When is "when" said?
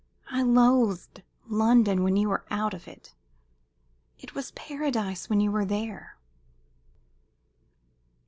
2.01-2.15, 5.29-5.39